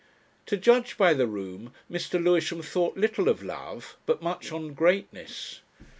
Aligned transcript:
To 0.47 0.57
judge 0.57 0.97
by 0.97 1.13
the 1.13 1.27
room 1.27 1.75
Mr. 1.87 2.13
Lewisham 2.13 2.63
thought 2.63 2.97
little 2.97 3.29
of 3.29 3.43
Love 3.43 3.97
but 4.07 4.19
much 4.19 4.51
on 4.51 4.73
Greatness. 4.73 5.59